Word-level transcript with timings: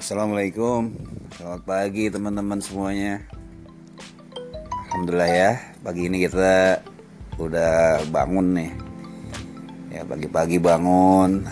Assalamualaikum. 0.00 0.96
Selamat 1.36 1.62
pagi 1.68 2.08
teman-teman 2.08 2.56
semuanya. 2.64 3.20
Alhamdulillah 4.88 5.28
ya 5.28 5.52
Pagi 5.84 6.08
ini 6.08 6.24
kita 6.24 6.80
udah 7.36 8.00
bangun 8.08 8.46
nih. 8.56 8.72
Ya 9.92 10.00
pagi-pagi 10.08 10.56
bangun. 10.56 11.44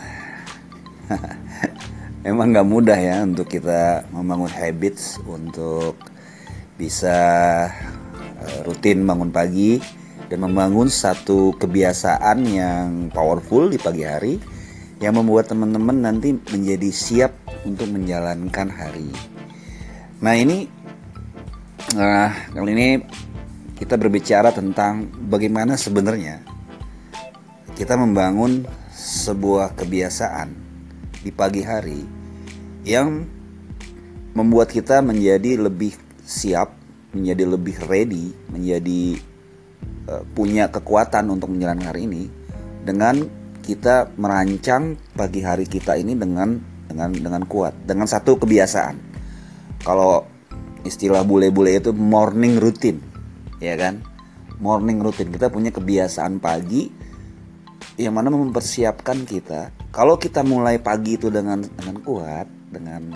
Emang 2.32 2.56
gak 2.56 2.64
mudah 2.64 2.96
ya 2.96 3.20
untuk 3.20 3.52
kita 3.52 4.08
membangun 4.16 4.48
habits 4.48 5.20
Untuk 5.28 6.00
bisa 6.80 7.20
eh, 8.48 8.58
rutin 8.64 9.04
bangun 9.04 9.28
pagi 9.28 9.76
Dan 10.24 10.48
membangun 10.48 10.88
satu 10.88 11.52
kebiasaan 11.52 12.48
yang 12.48 13.12
powerful 13.12 13.68
di 13.68 13.76
pagi 13.76 14.08
hari 14.08 14.40
Yang 15.04 15.20
membuat 15.20 15.52
teman-teman 15.52 16.00
nanti 16.00 16.32
menjadi 16.32 16.88
siap 16.88 17.47
untuk 17.64 17.90
menjalankan 17.90 18.68
hari. 18.70 19.10
Nah 20.18 20.34
ini, 20.34 20.66
nah 21.94 22.34
kali 22.54 22.70
ini 22.74 22.88
kita 23.78 23.94
berbicara 23.94 24.50
tentang 24.50 25.06
bagaimana 25.30 25.78
sebenarnya 25.78 26.42
kita 27.78 27.94
membangun 27.94 28.66
sebuah 28.90 29.78
kebiasaan 29.78 30.50
di 31.22 31.30
pagi 31.30 31.62
hari 31.62 32.02
yang 32.82 33.22
membuat 34.34 34.74
kita 34.74 34.98
menjadi 34.98 35.58
lebih 35.58 35.94
siap, 36.26 36.74
menjadi 37.14 37.44
lebih 37.46 37.76
ready, 37.86 38.34
menjadi 38.50 39.18
uh, 40.10 40.22
punya 40.34 40.66
kekuatan 40.70 41.30
untuk 41.30 41.54
menjalankan 41.54 41.94
hari 41.94 42.10
ini 42.10 42.24
dengan 42.82 43.26
kita 43.62 44.10
merancang 44.18 44.98
pagi 45.14 45.44
hari 45.44 45.68
kita 45.68 45.94
ini 46.00 46.18
dengan 46.18 46.77
dengan 46.98 47.14
dengan 47.14 47.42
kuat 47.46 47.78
dengan 47.86 48.10
satu 48.10 48.42
kebiasaan. 48.42 48.98
Kalau 49.86 50.26
istilah 50.82 51.22
bule-bule 51.22 51.78
itu 51.78 51.94
morning 51.94 52.58
routine 52.58 52.98
ya 53.62 53.78
kan? 53.78 54.02
Morning 54.58 54.98
routine. 54.98 55.30
Kita 55.30 55.46
punya 55.46 55.70
kebiasaan 55.70 56.42
pagi 56.42 56.90
yang 57.94 58.18
mana 58.18 58.34
mempersiapkan 58.34 59.22
kita. 59.22 59.70
Kalau 59.94 60.18
kita 60.18 60.42
mulai 60.42 60.82
pagi 60.82 61.14
itu 61.14 61.30
dengan 61.30 61.62
dengan 61.62 62.02
kuat 62.02 62.50
dengan 62.74 63.14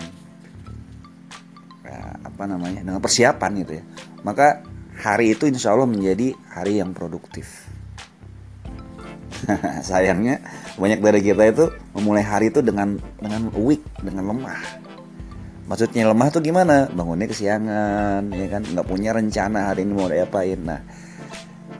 ya, 1.83 2.17
apa 2.23 2.43
namanya 2.49 2.81
dengan 2.81 3.01
persiapan 3.03 3.51
gitu 3.63 3.73
ya 3.77 3.83
maka 4.25 4.63
hari 4.97 5.35
itu 5.35 5.45
insya 5.45 5.75
Allah 5.75 5.89
menjadi 5.89 6.33
hari 6.49 6.79
yang 6.81 6.95
produktif 6.95 7.69
sayangnya 9.87 10.39
banyak 10.79 10.99
dari 10.99 11.19
kita 11.21 11.43
itu 11.49 11.65
memulai 11.95 12.23
hari 12.23 12.49
itu 12.49 12.63
dengan 12.63 12.97
dengan 13.19 13.49
weak 13.55 13.83
dengan 14.01 14.33
lemah. 14.33 14.59
Maksudnya 15.63 16.11
lemah 16.11 16.27
tuh 16.27 16.43
gimana? 16.43 16.91
Bangunnya 16.91 17.27
kesiangan 17.31 18.27
ya 18.35 18.47
kan? 18.51 18.61
Nggak 18.67 18.87
punya 18.87 19.15
rencana 19.15 19.71
hari 19.71 19.87
ini 19.87 19.93
mau 19.95 20.11
diapain. 20.11 20.59
Nah 20.59 20.83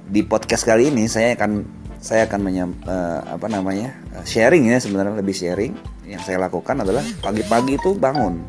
di 0.08 0.22
podcast 0.24 0.64
kali 0.64 0.92
ini 0.92 1.08
saya 1.08 1.36
akan 1.36 1.84
saya 2.04 2.28
akan 2.28 2.40
menyam, 2.44 2.76
uh, 2.84 3.24
apa 3.40 3.48
namanya 3.48 3.96
sharing 4.28 4.68
ya 4.68 4.80
sebenarnya 4.80 5.20
lebih 5.20 5.36
sharing. 5.36 5.74
Yang 6.04 6.28
saya 6.28 6.38
lakukan 6.44 6.84
adalah 6.84 7.04
pagi-pagi 7.24 7.80
itu 7.80 7.96
bangun. 7.96 8.44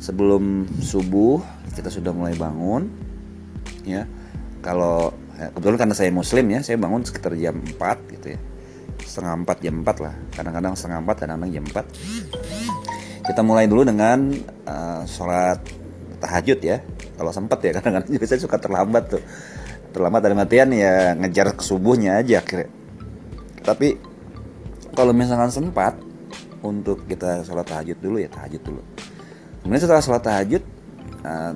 Sebelum 0.00 0.68
subuh 0.84 1.40
kita 1.72 1.88
sudah 1.88 2.12
mulai 2.12 2.36
bangun 2.36 2.88
ya. 3.88 4.04
Kalau 4.64 5.12
ya, 5.38 5.46
kebetulan 5.54 5.78
karena 5.78 5.94
saya 5.96 6.10
muslim 6.14 6.44
ya 6.50 6.60
saya 6.62 6.76
bangun 6.78 7.02
sekitar 7.02 7.32
jam 7.38 7.58
4 7.58 8.14
gitu 8.18 8.26
ya. 8.34 8.38
Setengah 9.04 9.32
4 9.42 9.64
jam 9.64 9.74
4 9.82 10.04
lah. 10.04 10.14
Kadang-kadang 10.32 10.72
setengah 10.78 10.98
4 11.02 11.20
kadang-kadang 11.20 11.52
jam 11.52 11.64
4 11.68 13.24
kita 13.24 13.40
mulai 13.40 13.64
dulu 13.64 13.88
dengan 13.88 14.36
uh, 14.68 15.02
sholat 15.08 15.58
tahajud 16.20 16.60
ya. 16.60 16.80
Kalau 17.14 17.30
sempat 17.30 17.58
ya 17.64 17.72
kadang-kadang 17.78 18.10
juga 18.10 18.26
saya 18.26 18.40
suka 18.40 18.56
terlambat 18.56 19.04
tuh. 19.18 19.22
Terlambat 19.94 20.20
dari 20.26 20.34
matian 20.34 20.68
ya 20.74 21.14
ngejar 21.14 21.54
ke 21.54 21.62
subuhnya 21.62 22.18
aja 22.18 22.42
kira 22.42 22.66
tapi 23.64 23.96
kalau 24.92 25.16
misalkan 25.16 25.48
sempat 25.48 25.96
untuk 26.60 27.08
kita 27.08 27.42
sholat 27.42 27.64
tahajud 27.64 27.98
dulu 27.98 28.20
ya 28.20 28.28
tahajud 28.28 28.60
dulu. 28.60 28.82
Kemudian 29.64 29.80
setelah 29.80 30.04
sholat 30.04 30.22
tahajud 30.22 30.62
uh, 31.24 31.52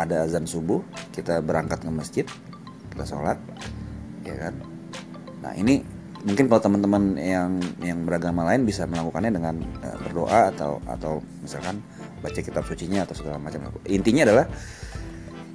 ada 0.00 0.24
azan 0.24 0.48
subuh 0.48 0.80
kita 1.12 1.44
berangkat 1.44 1.84
ke 1.84 1.90
masjid 1.92 2.26
kita 2.92 3.04
sholat 3.06 3.38
ya 4.26 4.34
kan? 4.36 4.54
Nah 5.40 5.52
ini 5.56 5.80
mungkin 6.20 6.52
kalau 6.52 6.60
teman-teman 6.60 7.16
yang 7.16 7.60
yang 7.80 8.04
beragama 8.04 8.44
lain 8.44 8.68
bisa 8.68 8.84
melakukannya 8.84 9.32
dengan 9.32 9.54
uh, 9.80 9.96
berdoa 10.04 10.52
atau 10.52 10.76
atau 10.84 11.24
misalkan 11.40 11.80
baca 12.20 12.40
kitab 12.40 12.64
sucinya 12.68 13.08
atau 13.08 13.16
segala 13.16 13.40
macam. 13.40 13.72
Intinya 13.88 14.28
adalah 14.28 14.46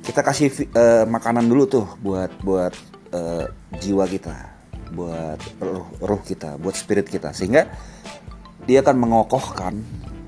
kita 0.01 0.21
kasih 0.25 0.49
uh, 0.73 1.05
makanan 1.05 1.45
dulu 1.45 1.63
tuh 1.69 1.85
buat 2.01 2.31
buat 2.41 2.73
uh, 3.13 3.45
jiwa 3.77 4.05
kita 4.09 4.55
buat 4.93 5.39
ruh, 5.57 5.85
ruh 6.01 6.21
kita 6.21 6.61
buat 6.61 6.77
spirit 6.77 7.09
kita. 7.09 7.33
Sehingga 7.33 7.69
dia 8.65 8.81
akan 8.81 8.95
mengokohkan 8.97 9.73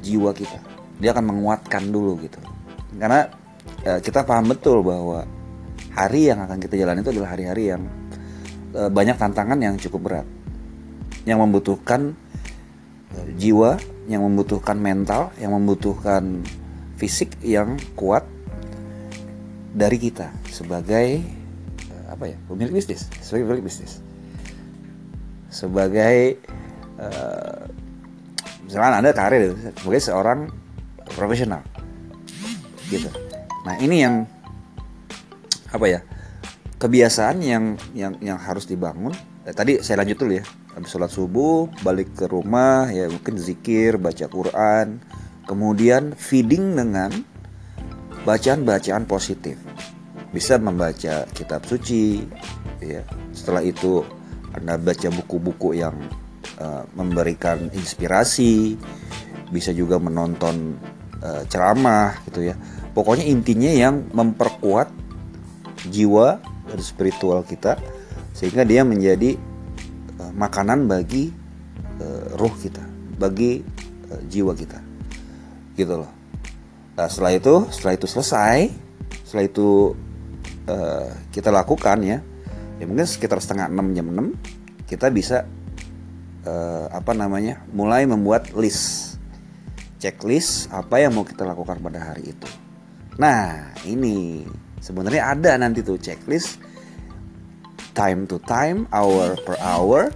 jiwa 0.01 0.34
kita. 0.34 0.57
Dia 0.97 1.13
akan 1.13 1.25
menguatkan 1.29 1.94
dulu 1.94 2.17
gitu. 2.22 2.41
Karena 2.97 3.29
uh, 3.85 4.00
kita 4.01 4.25
paham 4.25 4.50
betul 4.50 4.81
bahwa 4.81 5.25
hari 5.97 6.30
yang 6.30 6.46
akan 6.46 6.62
kita 6.62 6.78
jalani 6.78 7.02
itu 7.02 7.09
adalah 7.09 7.34
hari-hari 7.34 7.74
yang 7.74 7.81
e, 8.78 8.81
banyak 8.94 9.18
tantangan 9.18 9.58
yang 9.58 9.75
cukup 9.81 10.02
berat. 10.06 10.28
Yang 11.25 11.38
membutuhkan 11.41 12.13
e, 13.12 13.18
jiwa 13.41 13.81
yang 14.06 14.22
membutuhkan 14.22 14.78
mental 14.78 15.34
yang 15.41 15.58
membutuhkan 15.58 16.46
fisik 17.02 17.34
yang 17.41 17.81
kuat 17.97 18.24
dari 19.74 19.97
kita 19.97 20.30
sebagai 20.53 21.25
e, 21.81 21.96
apa 22.06 22.29
ya 22.29 22.38
pemilik 22.46 22.78
bisnis 22.78 23.09
sebagai 23.25 23.50
pemilik 23.50 23.66
bisnis. 23.66 24.06
Sebagai 25.47 26.38
uh, 27.00 27.66
misalkan 28.68 29.00
anda 29.00 29.16
karir 29.16 29.56
sebagai 29.79 30.03
seorang 30.03 30.52
profesional 31.16 31.64
gitu. 32.91 33.08
Nah 33.64 33.79
ini 33.79 34.03
yang 34.03 34.28
apa 35.72 35.85
ya 35.88 36.00
kebiasaan 36.78 37.41
yang 37.41 37.66
yang 37.97 38.13
yang 38.22 38.38
harus 38.38 38.69
dibangun. 38.69 39.13
Eh, 39.45 39.53
tadi 39.53 39.81
saya 39.81 40.05
lanjut 40.05 40.17
dulu 40.22 40.33
ya. 40.38 40.45
Habis 40.78 40.94
sholat 40.94 41.09
subuh 41.09 41.66
balik 41.81 42.13
ke 42.13 42.29
rumah 42.29 42.85
ya 42.94 43.09
mungkin 43.09 43.41
zikir 43.41 43.97
baca 43.97 44.29
Quran. 44.29 45.01
Kemudian 45.50 46.13
feeding 46.13 46.78
dengan 46.78 47.09
bacaan-bacaan 48.28 49.07
positif. 49.09 49.57
Bisa 50.29 50.59
membaca 50.61 51.25
kitab 51.33 51.66
suci 51.66 52.22
ya. 52.84 53.01
Setelah 53.34 53.66
itu 53.66 54.05
anda 54.53 54.78
baca 54.78 55.07
buku-buku 55.09 55.81
yang 55.81 55.97
uh, 56.61 56.85
memberikan 56.94 57.73
inspirasi. 57.73 58.78
Bisa 59.49 59.72
juga 59.72 59.97
menonton 59.97 60.78
uh, 61.23 61.41
ceramah 61.47 62.22
gitu 62.29 62.53
ya. 62.53 62.55
Pokoknya 62.91 63.25
intinya 63.25 63.72
yang 63.72 64.11
memperkuat 64.11 65.06
jiwa 65.88 66.38
dan 66.68 66.80
spiritual 66.84 67.42
kita 67.48 67.80
sehingga 68.36 68.62
dia 68.68 68.86
menjadi 68.86 69.34
uh, 70.22 70.31
makanan 70.36 70.86
bagi 70.86 71.34
uh, 71.98 72.38
ruh 72.38 72.53
kita, 72.62 72.86
bagi 73.18 73.66
uh, 74.14 74.22
jiwa 74.30 74.53
kita. 74.53 74.78
Gitu 75.74 75.94
loh. 75.97 76.12
Nah, 76.97 77.09
setelah 77.09 77.34
itu, 77.34 77.66
setelah 77.74 77.94
itu 77.97 78.06
selesai, 78.06 78.58
setelah 79.26 79.46
itu 79.46 79.97
uh, 80.70 81.09
kita 81.34 81.50
lakukan 81.50 81.97
ya, 82.06 82.22
ya 82.78 82.86
mungkin 82.86 83.09
sekitar 83.09 83.42
setengah 83.42 83.70
enam 83.70 83.94
jam 83.94 84.08
enam 84.14 84.28
kita 84.88 85.12
bisa 85.12 85.44
uh, 86.47 86.88
apa 86.94 87.12
namanya 87.12 87.62
mulai 87.74 88.08
membuat 88.08 88.53
list 88.56 89.18
checklist 89.97 90.70
apa 90.70 91.02
yang 91.02 91.17
mau 91.17 91.26
kita 91.26 91.44
lakukan 91.44 91.82
pada 91.82 92.14
hari 92.14 92.32
itu. 92.32 92.50
Nah 93.17 93.73
ini 93.84 94.46
sebenarnya 94.82 95.34
ada 95.34 95.52
nanti 95.58 95.82
tuh 95.82 95.97
checklist 95.97 96.62
time 97.97 98.29
to 98.29 98.38
time, 98.46 98.85
hour 98.94 99.34
per 99.41 99.58
hour 99.58 100.14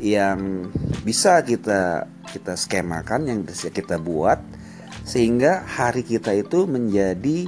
yang 0.00 0.72
bisa 1.04 1.44
kita 1.44 2.08
kita 2.32 2.56
skemakan 2.56 3.28
yang 3.28 3.44
bisa 3.44 3.68
kita 3.68 4.00
buat 4.00 4.40
sehingga 5.04 5.60
hari 5.68 6.02
kita 6.02 6.32
itu 6.32 6.64
menjadi 6.64 7.44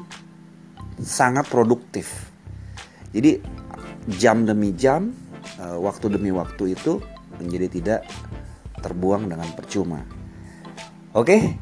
sangat 1.01 1.49
produktif. 1.49 2.29
Jadi 3.15 3.41
jam 4.21 4.45
demi 4.45 4.77
jam, 4.77 5.17
eh, 5.57 5.79
waktu 5.81 6.13
demi 6.13 6.29
waktu 6.29 6.77
itu 6.77 7.01
menjadi 7.41 7.67
tidak 7.73 8.01
terbuang 8.85 9.33
dengan 9.33 9.49
percuma. 9.57 10.05
Oke, 11.15 11.57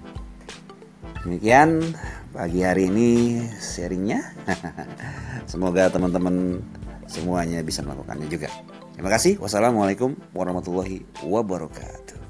demikian 1.23 1.94
pagi 2.32 2.64
hari 2.64 2.88
ini 2.88 3.38
sharingnya. 3.61 4.25
Semoga 5.52 5.93
teman-teman 5.93 6.64
semuanya 7.05 7.61
bisa 7.61 7.84
melakukannya 7.84 8.26
juga. 8.32 8.49
Terima 8.96 9.12
kasih. 9.12 9.37
Wassalamualaikum 9.37 10.17
warahmatullahi 10.32 11.05
wabarakatuh. 11.29 12.21